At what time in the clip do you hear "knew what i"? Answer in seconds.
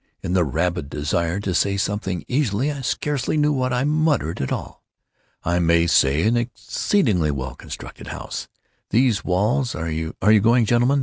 3.37-3.83